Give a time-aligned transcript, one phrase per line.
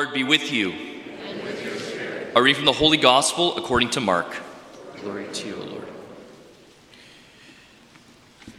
[0.00, 0.72] Lord be with you.
[2.34, 4.34] A reading from the Holy Gospel according to Mark.
[5.02, 5.88] Glory to you, O Lord.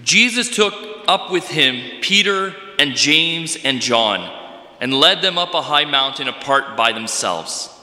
[0.03, 0.75] Jesus took
[1.07, 4.19] up with him Peter and James and John
[4.79, 7.75] and led them up a high mountain apart by themselves.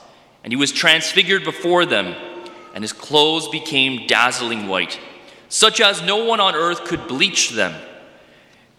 [0.45, 2.15] And he was transfigured before them,
[2.77, 5.01] and his clothes became dazzling white,
[5.49, 7.75] such as no one on earth could bleach them.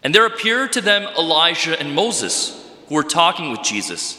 [0.03, 4.18] And there appeared to them Elijah and Moses, who were talking with Jesus.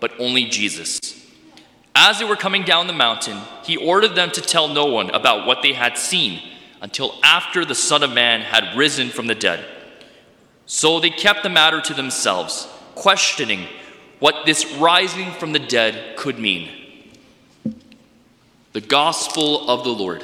[0.00, 1.00] but only Jesus.
[1.94, 5.46] As they were coming down the mountain, he ordered them to tell no one about
[5.46, 6.42] what they had seen
[6.82, 9.64] until after the Son of Man had risen from the dead.
[10.66, 13.66] So they kept the matter to themselves, questioning
[14.18, 16.68] what this rising from the dead could mean.
[18.72, 20.22] The Gospel of the Lord.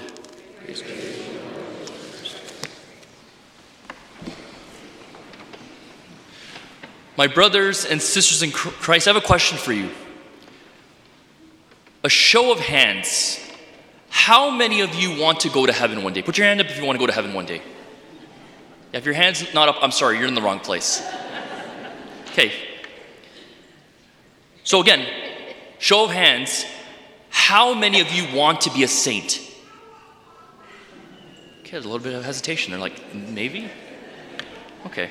[7.17, 9.91] My brothers and sisters in Christ, I have a question for you
[12.05, 13.39] a show of hands.
[14.09, 16.23] How many of you want to go to heaven one day?
[16.23, 17.63] Put your hand up if you want to go to heaven one day.
[18.93, 21.03] If your hand's not up, I'm sorry, you're in the wrong place.
[22.31, 22.53] Okay.
[24.65, 25.07] So, again,
[25.79, 26.65] show of hands.
[27.31, 29.41] How many of you want to be a saint?
[31.61, 32.71] Okay, a little bit of hesitation.
[32.71, 33.71] They're like, maybe?
[34.87, 35.09] Okay.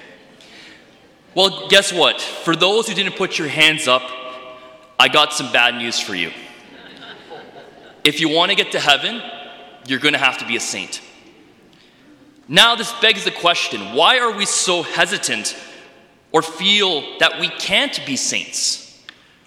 [1.33, 2.19] Well, guess what?
[2.19, 4.03] For those who didn't put your hands up,
[4.99, 6.31] I got some bad news for you.
[8.03, 9.21] If you want to get to heaven,
[9.87, 11.01] you're going to have to be a saint.
[12.47, 15.55] Now, this begs the question why are we so hesitant
[16.33, 19.01] or feel that we can't be saints?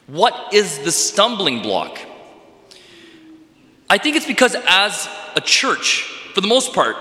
[0.07, 1.99] What is the stumbling block?
[3.91, 6.03] I think it's because, as a church,
[6.33, 6.97] for the most part,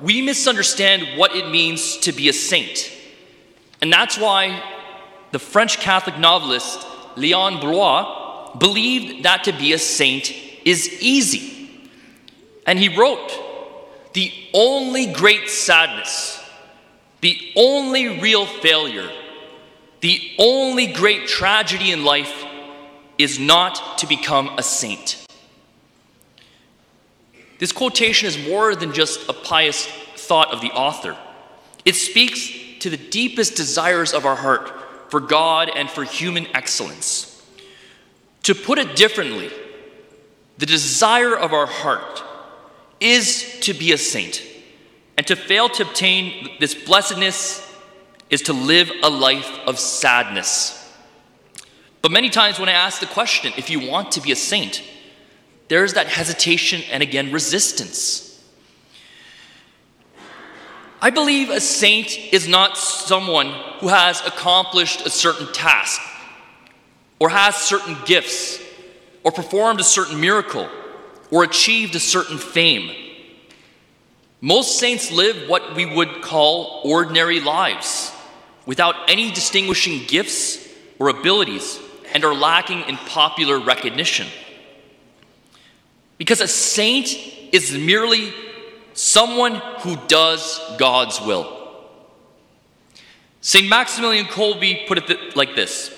[0.00, 2.96] we misunderstand what it means to be a saint.
[3.82, 4.62] And that's why
[5.32, 6.86] the French Catholic novelist
[7.16, 10.32] Leon Bloy believed that to be a saint
[10.64, 11.68] is easy.
[12.66, 13.32] And he wrote,
[14.14, 16.42] The only great sadness,
[17.20, 19.10] the only real failure,
[20.00, 22.44] the only great tragedy in life
[23.18, 25.26] is not to become a saint.
[27.58, 29.86] This quotation is more than just a pious
[30.16, 31.16] thought of the author.
[31.84, 34.70] It speaks to the deepest desires of our heart
[35.10, 37.26] for God and for human excellence.
[38.44, 39.50] To put it differently,
[40.58, 42.22] the desire of our heart
[43.00, 44.42] is to be a saint.
[45.16, 47.66] And to fail to obtain this blessedness
[48.30, 50.76] is to live a life of sadness.
[52.02, 54.82] But many times when I ask the question, if you want to be a saint,
[55.68, 58.29] there's that hesitation and again resistance.
[61.02, 66.00] I believe a saint is not someone who has accomplished a certain task
[67.18, 68.60] or has certain gifts
[69.24, 70.68] or performed a certain miracle
[71.30, 72.94] or achieved a certain fame.
[74.42, 78.12] Most saints live what we would call ordinary lives
[78.66, 80.68] without any distinguishing gifts
[80.98, 81.78] or abilities
[82.12, 84.26] and are lacking in popular recognition.
[86.18, 87.08] Because a saint
[87.52, 88.34] is merely
[88.94, 91.56] someone who does God's will.
[93.40, 93.68] St.
[93.68, 95.94] Maximilian Kolbe put it like this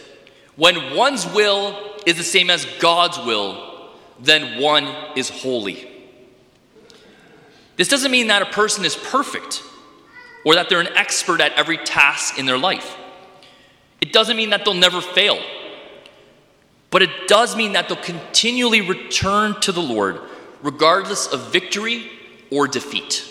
[0.57, 1.77] When one's will
[2.07, 3.91] is the same as God's will,
[4.21, 4.87] then one
[5.17, 5.89] is holy.
[7.77, 9.63] This doesn't mean that a person is perfect
[10.45, 12.97] or that they're an expert at every task in their life.
[14.01, 15.41] It doesn't mean that they'll never fail.
[16.91, 20.21] But it does mean that they'll continually return to the Lord
[20.63, 22.11] regardless of victory
[22.53, 23.29] or defeat.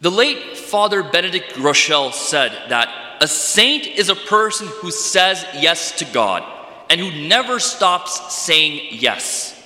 [0.00, 5.98] The late Father Benedict Groeschel said that a saint is a person who says yes
[5.98, 6.42] to God
[6.88, 9.56] and who never stops saying yes.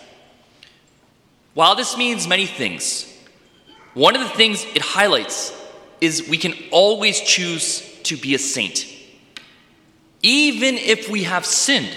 [1.54, 3.10] While this means many things,
[3.94, 5.52] one of the things it highlights
[6.00, 8.86] is we can always choose to be a saint,
[10.20, 11.94] even if we have sinned.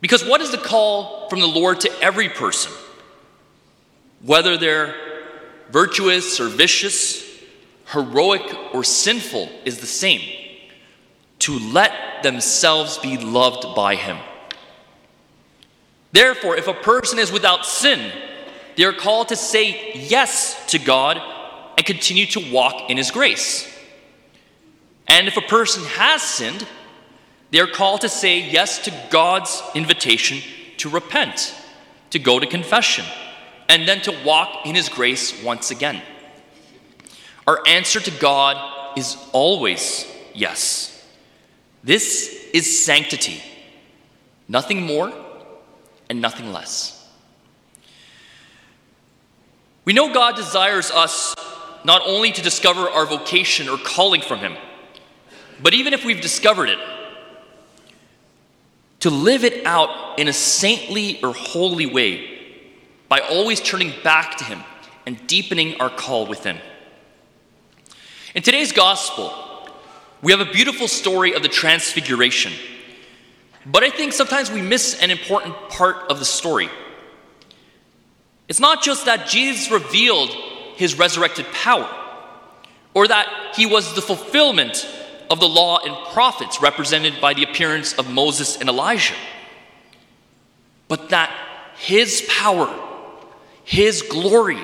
[0.00, 2.72] Because what is the call from the Lord to every person?
[4.22, 4.94] Whether they're
[5.70, 7.24] virtuous or vicious,
[7.92, 10.20] heroic or sinful is the same
[11.40, 14.18] to let themselves be loved by Him.
[16.12, 18.12] Therefore, if a person is without sin,
[18.76, 21.20] they are called to say yes to God
[21.76, 23.72] and continue to walk in His grace.
[25.06, 26.66] And if a person has sinned,
[27.50, 30.38] they are called to say yes to God's invitation
[30.78, 31.54] to repent,
[32.10, 33.04] to go to confession,
[33.68, 36.02] and then to walk in His grace once again.
[37.46, 40.94] Our answer to God is always yes.
[41.84, 43.42] This is sanctity,
[44.48, 45.12] nothing more
[46.10, 46.94] and nothing less.
[49.84, 51.34] We know God desires us
[51.84, 54.56] not only to discover our vocation or calling from Him,
[55.62, 56.78] but even if we've discovered it,
[59.00, 62.37] to live it out in a saintly or holy way
[63.08, 64.62] by always turning back to Him
[65.06, 66.58] and deepening our call within.
[68.34, 69.32] In today's gospel,
[70.22, 72.52] we have a beautiful story of the Transfiguration,
[73.64, 76.68] but I think sometimes we miss an important part of the story.
[78.48, 80.30] It's not just that Jesus revealed
[80.76, 81.88] his resurrected power,
[82.94, 84.86] or that he was the fulfillment
[85.30, 89.14] of the law and prophets represented by the appearance of Moses and Elijah,
[90.88, 91.30] but that
[91.76, 92.66] his power,
[93.68, 94.58] his glory,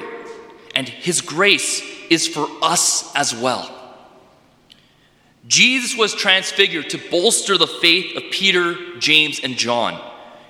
[0.75, 3.71] and his grace is for us as well.
[5.47, 10.01] Jesus was transfigured to bolster the faith of Peter, James, and John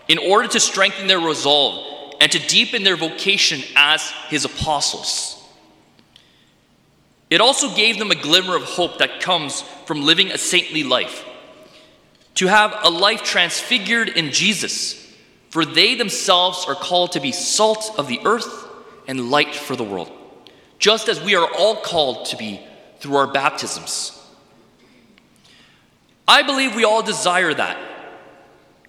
[0.07, 5.43] in order to strengthen their resolve and to deepen their vocation as his apostles.
[7.31, 11.25] It also gave them a glimmer of hope that comes from living a saintly life,
[12.37, 15.04] to have a life transfigured in Jesus,
[15.55, 18.67] for they themselves are called to be salt of the earth
[19.07, 20.11] and light for the world,
[20.81, 22.61] just as we are all called to be
[22.99, 24.21] through our baptisms.
[26.27, 27.79] I believe we all desire that.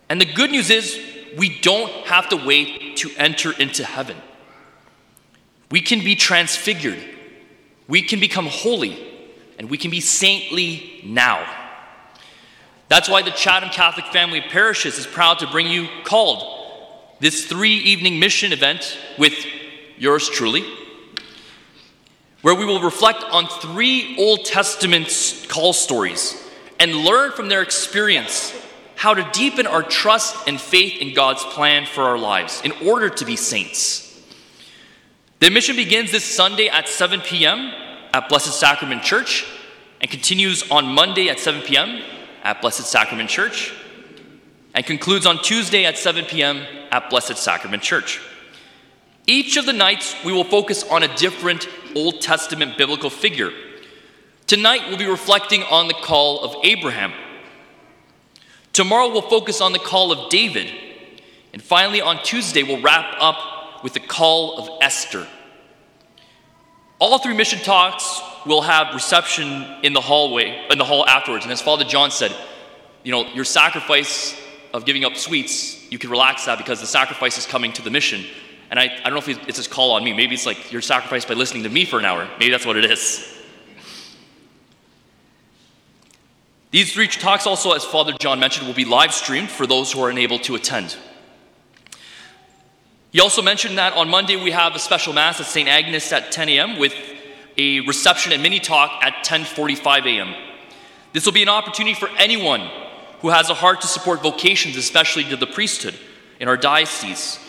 [0.09, 1.00] And the good news is,
[1.38, 4.17] we don't have to wait to enter into heaven.
[5.69, 6.97] We can be transfigured,
[7.88, 8.97] we can become holy,
[9.59, 11.47] and we can be saintly now.
[12.88, 16.54] That's why the Chatham Catholic Family Parishes is proud to bring you called
[17.19, 19.33] this three evening mission event with
[19.97, 20.65] yours truly,
[22.41, 26.41] where we will reflect on three Old Testament call stories
[26.79, 28.53] and learn from their experience
[28.95, 33.09] how to deepen our trust and faith in God's plan for our lives in order
[33.09, 34.01] to be saints.
[35.39, 37.71] The mission begins this Sunday at 7 p.m.
[38.13, 39.45] at Blessed Sacrament Church
[40.01, 42.01] and continues on Monday at 7 p.m.
[42.44, 43.73] at Blessed Sacrament Church
[44.75, 46.62] and concludes on Tuesday at 7 p.m.
[46.92, 48.22] at Blessed Sacrament Church.
[49.25, 53.51] Each of the nights, we will focus on a different Old Testament biblical figure
[54.48, 57.13] Tonight, we'll be reflecting on the call of Abraham.
[58.74, 60.72] Tomorrow, we'll focus on the call of David.
[61.51, 65.27] And finally, on Tuesday, we'll wrap up with the call of Esther.
[67.00, 71.44] All three mission talks will have reception in the hallway, in the hall afterwards.
[71.45, 72.31] And as Father John said,
[73.04, 74.39] you know, your sacrifice
[74.75, 77.89] of giving up sweets, you can relax that because the sacrifice is coming to the
[77.89, 78.25] mission.
[78.70, 80.12] And I, I don't know if it's his call on me.
[80.12, 82.27] Maybe it's like your sacrifice by listening to me for an hour.
[82.39, 83.32] Maybe that's what it is.
[86.72, 90.03] These three talks, also, as Father John mentioned, will be live streamed for those who
[90.03, 90.98] are unable to attend.
[93.13, 95.70] He also mentioned that on Monday we have a special mass at St.
[95.70, 96.79] Agnes at 10 a.m.
[96.79, 96.94] with
[97.58, 100.36] a reception and mini talk at 10:45 a.m.
[101.13, 102.70] This will be an opportunity for anyone
[103.25, 105.96] who has a heart to support vocations, especially to the priesthood
[106.39, 107.39] in our diocese,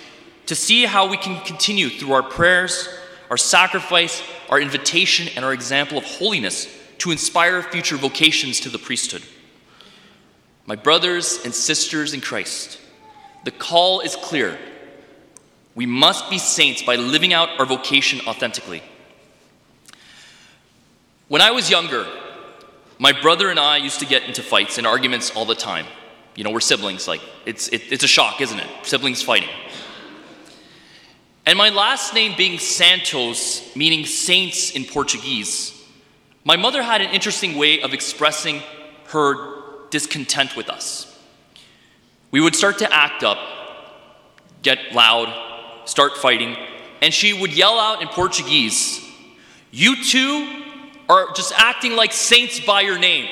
[0.47, 2.88] to see how we can continue through our prayers,
[3.28, 6.66] our sacrifice, our invitation, and our example of holiness
[6.97, 9.23] to inspire future vocations to the priesthood.
[10.64, 12.80] My brothers and sisters in Christ,
[13.45, 14.59] the call is clear.
[15.75, 18.83] We must be saints by living out our vocation authentically.
[21.28, 22.06] When I was younger,
[22.98, 25.86] my brother and I used to get into fights and arguments all the time.
[26.34, 28.66] You know, we're siblings, like, it's, it, it's a shock, isn't it?
[28.82, 29.48] Siblings fighting.
[31.46, 35.72] And my last name being Santos, meaning saints in Portuguese,
[36.44, 38.62] my mother had an interesting way of expressing
[39.08, 41.12] her discontent with us.
[42.30, 43.38] We would start to act up,
[44.62, 45.32] get loud,
[45.86, 46.56] start fighting,
[47.00, 49.00] and she would yell out in Portuguese,
[49.70, 50.65] You two
[51.08, 53.28] are just acting like saints by your name.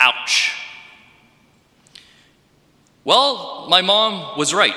[0.00, 0.54] Ouch.
[3.04, 4.74] Well, my mom was right.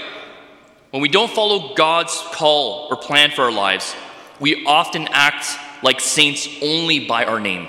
[0.92, 3.96] When we don't follow God's call or plan for our lives,
[4.40, 5.48] we often act
[5.84, 7.68] like saints only by our name.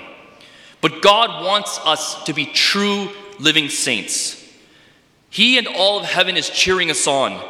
[0.81, 3.09] But God wants us to be true
[3.39, 4.39] living saints.
[5.29, 7.41] He and all of heaven is cheering us on.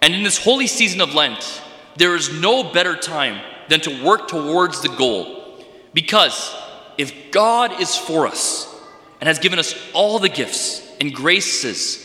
[0.00, 1.62] And in this holy season of Lent,
[1.96, 5.64] there is no better time than to work towards the goal.
[5.92, 6.54] Because
[6.98, 8.72] if God is for us
[9.20, 12.02] and has given us all the gifts and graces,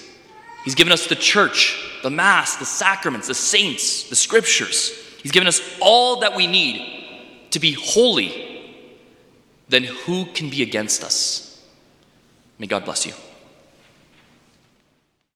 [0.64, 4.92] He's given us the church, the Mass, the sacraments, the saints, the scriptures.
[5.22, 8.72] He's given us all that we need to be holy.
[9.70, 11.64] Then who can be against us?
[12.60, 13.14] May God bless you.